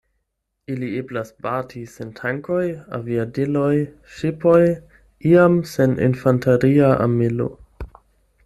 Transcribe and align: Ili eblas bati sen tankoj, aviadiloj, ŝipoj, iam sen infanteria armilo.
Ili 0.75 0.87
eblas 1.01 1.27
bati 1.47 1.81
sen 1.95 2.13
tankoj, 2.21 2.63
aviadiloj, 2.99 3.75
ŝipoj, 4.17 4.57
iam 5.35 5.63
sen 5.75 5.97
infanteria 6.11 6.91
armilo. 7.07 7.51